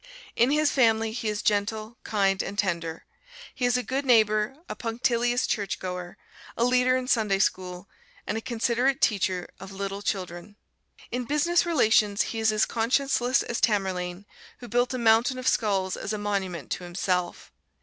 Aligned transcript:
In 0.35 0.49
his 0.49 0.71
family 0.71 1.11
he 1.11 1.27
is 1.27 1.43
gentle, 1.43 1.95
kind 2.03 2.41
and 2.41 2.57
tender; 2.57 3.05
he 3.53 3.65
is 3.65 3.77
a 3.77 3.83
good 3.83 4.03
neighbor, 4.03 4.55
a 4.67 4.75
punctilious 4.75 5.45
churchgoer, 5.45 6.17
a 6.57 6.63
leader 6.63 6.95
in 6.97 7.07
Sunday 7.07 7.37
School, 7.37 7.87
and 8.25 8.35
a 8.35 8.41
considerate 8.41 8.99
teacher 8.99 9.47
of 9.59 9.71
little 9.71 10.01
children. 10.01 10.55
In 11.11 11.25
business 11.25 11.67
relations 11.67 12.23
he 12.23 12.39
is 12.39 12.51
as 12.51 12.65
conscienceless 12.65 13.43
as 13.43 13.61
Tamerlane, 13.61 14.25
who 14.57 14.67
built 14.67 14.91
a 14.91 14.97
mountain 14.97 15.37
of 15.37 15.47
skulls 15.47 15.95
as 15.95 16.13
a 16.13 16.17
monument 16.17 16.71
to 16.71 16.83
himself. 16.83 17.51